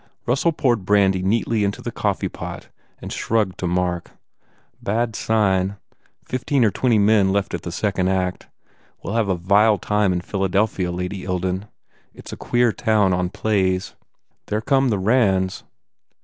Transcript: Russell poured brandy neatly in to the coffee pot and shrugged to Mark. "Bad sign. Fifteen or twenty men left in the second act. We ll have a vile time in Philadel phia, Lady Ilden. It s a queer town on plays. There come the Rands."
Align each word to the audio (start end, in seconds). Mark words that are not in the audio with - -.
Russell 0.25 0.51
poured 0.51 0.83
brandy 0.83 1.21
neatly 1.21 1.63
in 1.63 1.69
to 1.73 1.79
the 1.83 1.91
coffee 1.91 2.27
pot 2.27 2.69
and 3.03 3.13
shrugged 3.13 3.59
to 3.59 3.67
Mark. 3.67 4.09
"Bad 4.81 5.15
sign. 5.15 5.77
Fifteen 6.25 6.65
or 6.65 6.71
twenty 6.71 6.97
men 6.97 7.31
left 7.31 7.53
in 7.53 7.59
the 7.61 7.71
second 7.71 8.07
act. 8.07 8.47
We 9.03 9.11
ll 9.11 9.15
have 9.15 9.29
a 9.29 9.35
vile 9.35 9.77
time 9.77 10.11
in 10.11 10.21
Philadel 10.21 10.65
phia, 10.65 10.91
Lady 10.91 11.23
Ilden. 11.23 11.67
It 12.15 12.27
s 12.27 12.33
a 12.33 12.35
queer 12.35 12.71
town 12.71 13.13
on 13.13 13.29
plays. 13.29 13.93
There 14.47 14.59
come 14.59 14.89
the 14.89 14.97
Rands." 14.97 15.63